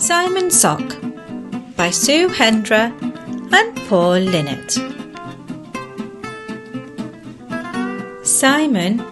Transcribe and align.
Simon 0.00 0.50
Sock 0.50 0.96
by 1.76 1.90
Sue 1.90 2.28
Hendra 2.28 2.90
and 3.52 3.76
Paul 3.86 4.20
Linnet. 4.20 4.78
Simon 8.26 9.04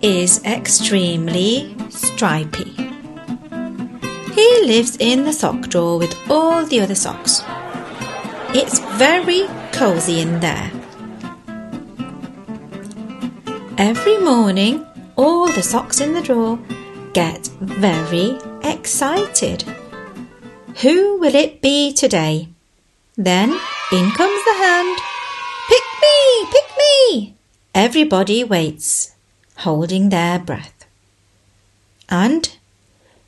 is 0.00 0.42
extremely 0.44 1.76
stripy. 1.90 2.72
He 4.34 4.62
lives 4.64 4.96
in 4.96 5.24
the 5.24 5.34
sock 5.34 5.68
drawer 5.68 5.98
with 5.98 6.16
all 6.30 6.64
the 6.64 6.80
other 6.80 6.94
socks. 6.94 7.42
It's 8.54 8.78
very 8.96 9.46
cosy 9.72 10.20
in 10.20 10.40
there. 10.40 10.72
Every 13.76 14.16
morning, 14.16 14.86
all 15.16 15.46
the 15.52 15.62
socks 15.62 16.00
in 16.00 16.14
the 16.14 16.22
drawer 16.22 16.58
get 17.12 17.48
very 17.60 18.38
excited. 18.64 19.62
Who 20.80 21.18
will 21.18 21.34
it 21.34 21.60
be 21.60 21.92
today? 21.92 22.48
Then 23.16 23.50
in 23.92 24.10
comes 24.12 24.44
the 24.44 24.54
hand. 24.56 24.98
Pick 25.68 25.82
me, 26.00 26.46
pick 26.50 26.76
me. 26.78 27.34
Everybody 27.74 28.42
waits, 28.42 29.14
holding 29.58 30.08
their 30.08 30.38
breath. 30.38 30.86
And 32.08 32.56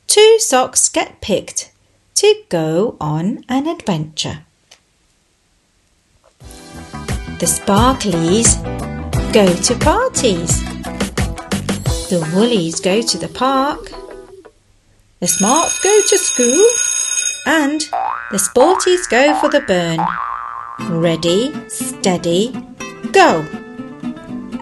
two 0.07 0.39
socks 0.39 0.89
get 0.89 1.21
picked 1.21 1.71
to 2.15 2.35
go 2.49 2.97
on 2.99 3.45
an 3.47 3.67
adventure. 3.67 4.39
The 7.39 7.45
sparklies 7.45 8.55
go 9.31 9.53
to 9.53 9.75
parties. 9.75 10.63
The 12.09 12.27
woolies 12.33 12.79
go 12.79 13.01
to 13.01 13.17
the 13.17 13.27
park. 13.27 13.91
The 15.19 15.27
smarts 15.27 15.81
go 15.83 16.01
to 16.09 16.17
school. 16.17 16.94
And 17.45 17.81
the 18.31 18.37
sporties 18.37 19.07
go 19.09 19.39
for 19.39 19.49
the 19.49 19.61
burn. 19.61 19.99
Ready, 20.99 21.53
steady, 21.69 22.51
go. 23.11 23.45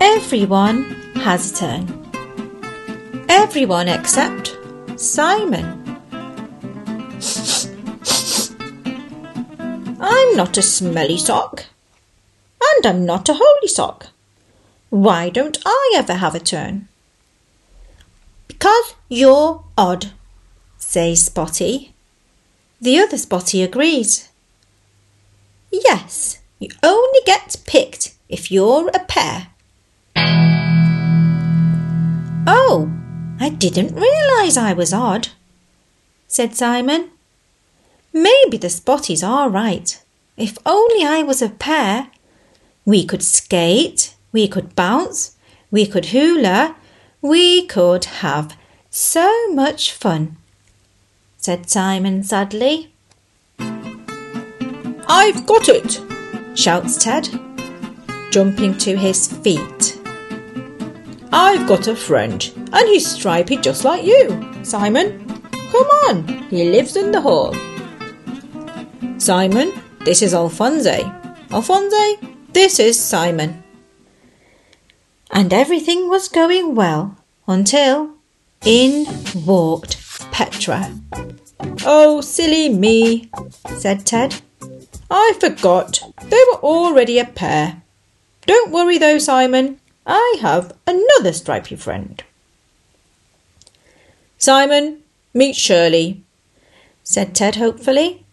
Everyone 0.02 0.84
has 1.16 1.52
a 1.52 1.56
turn. 1.56 3.26
Everyone 3.30 3.88
except 3.88 4.58
Simon. 4.98 5.82
I'm 10.02 10.36
not 10.36 10.58
a 10.58 10.62
smelly 10.62 11.18
sock. 11.18 11.66
And 12.76 12.86
I'm 12.86 13.06
not 13.06 13.30
a 13.30 13.34
holy 13.34 13.68
sock. 13.68 14.08
Why 14.90 15.30
don't 15.30 15.58
I 15.66 15.94
ever 15.96 16.16
have 16.16 16.36
a 16.36 16.40
turn? 16.40 16.90
Because 18.48 18.96
you're 19.10 19.64
odd, 19.78 20.12
says 20.78 21.24
Spotty. 21.24 21.93
The 22.84 23.00
other 23.00 23.18
Spotty 23.18 23.64
agreed. 23.64 24.10
Yes, 25.72 26.40
you 26.60 26.68
only 26.84 27.20
get 27.26 27.56
picked 27.66 28.14
if 28.28 28.52
you're 28.52 28.90
a 28.90 29.00
pair. 29.00 29.48
Oh, 32.46 32.92
I 33.40 33.48
didn't 33.48 33.96
realise 33.96 34.58
I 34.58 34.74
was 34.74 34.92
odd, 34.92 35.30
said 36.28 36.56
Simon. 36.56 37.12
Maybe 38.12 38.58
the 38.58 38.68
Spotties 38.68 39.26
are 39.26 39.50
right. 39.50 40.04
If 40.36 40.58
only 40.66 41.06
I 41.06 41.24
was 41.24 41.42
a 41.42 41.48
pair, 41.48 42.10
we 42.84 43.06
could 43.06 43.24
skate, 43.24 44.14
we 44.34 44.46
could 44.50 44.76
bounce, 44.76 45.38
we 45.72 45.86
could 45.86 46.08
hula, 46.08 46.76
we 47.22 47.66
could 47.66 48.04
have 48.20 48.58
so 48.90 49.48
much 49.54 49.94
fun, 49.94 50.36
said 51.44 51.70
Simon 51.70 52.24
sadly. 52.24 52.94
I've 55.10 55.46
got 55.46 55.68
it, 55.68 56.00
shouts 56.58 57.04
Ted, 57.04 57.28
jumping 58.32 58.78
to 58.78 58.96
his 58.96 59.28
feet. 59.28 60.00
I've 61.34 61.68
got 61.68 61.88
a 61.88 61.98
friend, 61.98 62.50
and 62.72 62.88
he's 62.88 63.12
stripy 63.12 63.58
just 63.58 63.84
like 63.84 64.06
you, 64.06 64.64
Simon. 64.64 65.28
Come 65.52 65.88
on, 66.08 66.28
he 66.50 66.72
lives 66.72 66.96
in 66.96 67.12
the 67.12 67.20
hall. 67.20 67.54
Simon, 69.18 69.74
this 70.06 70.22
is 70.22 70.34
Alphonse. 70.34 71.04
Alphonse, 71.52 72.20
this 72.54 72.80
is 72.80 72.98
Simon. 72.98 73.62
And 75.30 75.52
everything 75.52 76.08
was 76.08 76.30
going 76.30 76.74
well 76.74 77.18
until 77.48 78.14
in 78.64 79.06
walked 79.46 80.03
Petra. 80.34 81.00
Oh, 81.86 82.20
silly 82.20 82.68
me, 82.68 83.30
said 83.78 84.04
Ted. 84.04 84.42
I 85.12 85.34
forgot 85.40 86.02
they 86.24 86.44
were 86.52 86.60
already 86.60 87.20
a 87.20 87.26
pair. 87.26 87.84
Don't 88.48 88.72
worry 88.72 88.98
though, 88.98 89.20
Simon. 89.20 89.80
I 90.08 90.38
have 90.42 90.74
another 90.88 91.32
stripy 91.34 91.76
friend. 91.76 92.24
Simon, 94.40 95.04
meet 95.36 95.56
Shirley, 95.56 96.24
said 97.04 97.36
Ted 97.36 97.56
hopefully. 97.58 98.26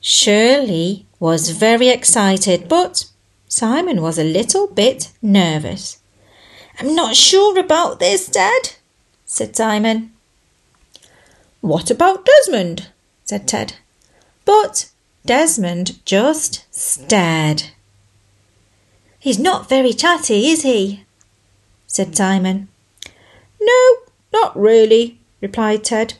Shirley 0.00 1.04
was 1.18 1.50
very 1.50 1.88
excited, 1.88 2.68
but 2.68 3.06
Simon 3.48 4.00
was 4.00 4.18
a 4.18 4.32
little 4.38 4.68
bit 4.68 5.10
nervous. 5.20 5.98
I'm 6.78 6.94
not 6.94 7.16
sure 7.16 7.58
about 7.58 7.98
this, 7.98 8.28
Dad, 8.28 8.74
said 9.24 9.56
Simon. 9.56 10.12
What 11.66 11.90
about 11.90 12.24
Desmond? 12.24 12.90
said 13.24 13.48
Ted. 13.48 13.72
But 14.44 14.88
Desmond 15.24 15.98
just 16.04 16.64
stared. 16.72 17.70
He's 19.18 19.40
not 19.40 19.68
very 19.68 19.92
chatty, 19.92 20.46
is 20.46 20.62
he? 20.62 21.04
said 21.88 22.16
Simon. 22.16 22.68
No, 23.60 23.96
not 24.32 24.56
really, 24.56 25.18
replied 25.40 25.82
Ted. 25.82 26.14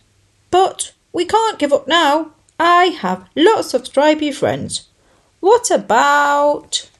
But 0.50 0.92
we 1.12 1.24
can't 1.24 1.60
give 1.60 1.72
up 1.72 1.86
now. 1.86 2.32
I 2.58 2.86
have 2.86 3.28
lots 3.36 3.72
of 3.72 3.86
stripy 3.86 4.32
friends. 4.32 4.88
What 5.38 5.70
about 5.70 6.90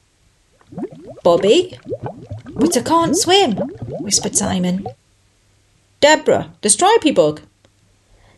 Bobby? 1.21 1.77
But 2.45 2.77
I 2.77 2.81
can't 2.81 3.17
swim, 3.17 3.57
whispered 3.99 4.37
Simon. 4.37 4.87
Deborah, 5.99 6.53
the 6.61 6.69
stripy 6.69 7.11
bug. 7.11 7.41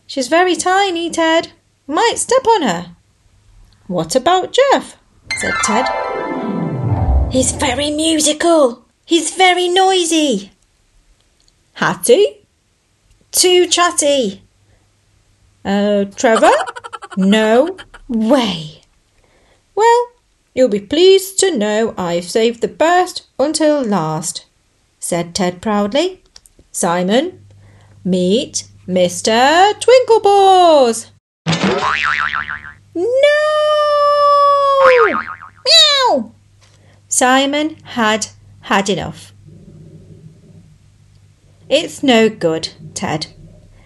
She's 0.09 0.27
very 0.27 0.55
tiny, 0.55 1.11
Ted. 1.11 1.51
Might 1.85 2.15
step 2.17 2.43
on 2.47 2.63
her. 2.63 2.95
What 3.85 4.15
about 4.15 4.51
Jeff? 4.51 4.97
said 5.37 5.53
Ted. 5.63 5.85
He's 7.31 7.51
very 7.51 7.91
musical. 7.91 8.85
He's 9.05 9.35
very 9.35 9.67
noisy. 9.67 10.51
Hattie? 11.73 12.37
Too 13.31 13.67
chatty. 13.67 14.41
Uh, 15.63 16.05
Trevor? 16.15 16.57
no 17.15 17.77
way. 18.07 18.81
Well, 19.75 20.07
you'll 20.55 20.69
be 20.69 20.79
pleased 20.79 21.37
to 21.41 21.55
know 21.55 21.93
I've 21.99 22.31
saved 22.31 22.61
the 22.61 22.67
best 22.67 23.27
until 23.37 23.83
last, 23.83 24.47
said 24.99 25.35
Ted 25.35 25.61
proudly. 25.61 26.23
Simon, 26.71 27.45
meet 28.03 28.68
Mr. 28.89 29.71
Twinklepaws. 29.79 31.11
No! 32.95 33.05
Meow! 35.67 36.31
Simon 37.07 37.75
had 37.83 38.29
had 38.61 38.89
enough. 38.89 39.31
It's 41.69 42.01
no 42.01 42.29
good, 42.29 42.69
Ted. 42.95 43.27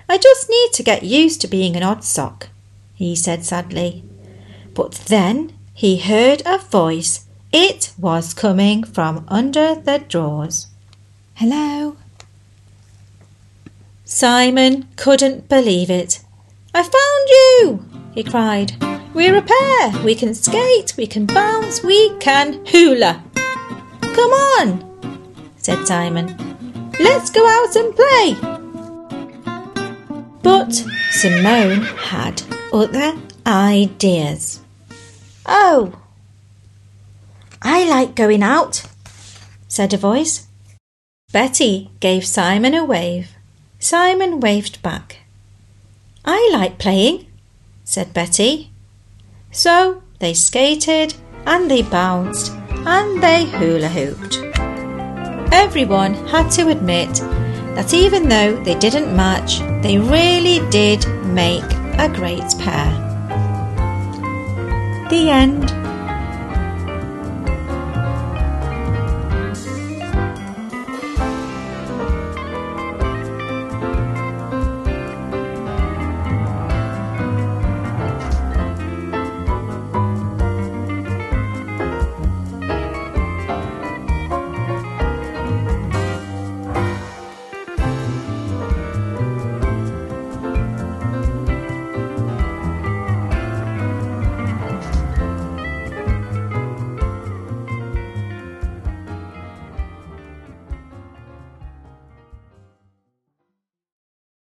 I 0.08 0.18
just 0.18 0.50
need 0.50 0.72
to 0.72 0.84
get 0.84 1.04
used 1.04 1.42
to 1.42 1.48
being 1.50 1.76
an 1.76 1.84
odd 1.84 2.06
sock, 2.06 2.48
he 2.94 3.14
said 3.14 3.44
sadly. 3.44 4.06
But 4.74 4.94
then 5.08 5.52
he 5.74 5.98
heard 5.98 6.44
a 6.46 6.60
voice. 6.60 7.28
It 7.52 7.92
was 8.00 8.34
coming 8.34 8.86
from 8.86 9.26
under 9.28 9.76
the 9.76 10.00
drawers. 10.00 10.68
Hello? 11.34 11.98
Simon 14.06 14.88
couldn't 14.98 15.48
believe 15.48 15.90
it. 15.90 16.20
I 16.74 16.84
found 16.84 17.30
you! 17.30 17.86
he 18.14 18.24
cried. 18.24 18.74
We're 19.14 19.38
a 19.38 19.42
pair. 19.42 20.04
We 20.04 20.14
can 20.16 20.34
skate, 20.34 20.96
we 20.98 21.08
can 21.08 21.26
bounce, 21.26 21.84
we 21.84 22.18
can 22.18 22.66
hula. 22.66 23.24
Come 24.02 24.32
on, 24.60 24.84
said 25.58 25.86
Simon. 25.88 26.36
Let's 27.00 27.30
go 27.30 27.48
out 27.48 27.76
and 27.76 27.96
play. 27.96 28.36
But 30.42 30.74
Simone 31.12 31.82
had 31.82 32.42
other 32.74 33.18
ideas. 33.48 34.60
Oh, 35.46 35.98
I 37.62 37.86
like 37.86 38.16
going 38.16 38.44
out, 38.44 38.84
said 39.68 39.94
a 39.94 39.98
voice. 39.98 40.48
Betty 41.32 41.92
gave 42.00 42.26
Simon 42.26 42.74
a 42.74 42.84
wave. 42.84 43.30
Simon 43.84 44.40
waved 44.40 44.82
back. 44.82 45.18
I 46.24 46.50
like 46.54 46.80
playing, 46.80 47.28
said 47.84 48.14
Betty. 48.14 48.72
So 49.52 50.02
they 50.20 50.34
skated 50.34 51.16
and 51.46 51.70
they 51.70 51.82
bounced 51.82 52.54
and 52.88 53.22
they 53.22 53.44
hula 53.44 53.90
hooped. 53.90 54.38
Everyone 55.52 56.14
had 56.28 56.50
to 56.52 56.70
admit 56.70 57.14
that 57.76 57.94
even 57.94 58.30
though 58.30 58.56
they 58.64 58.76
didn't 58.76 59.14
match, 59.14 59.60
they 59.84 59.98
really 59.98 60.66
did 60.70 61.06
make 61.26 61.70
a 62.00 62.08
great 62.08 62.58
pair. 62.60 62.90
The 65.10 65.30
end. 65.30 65.83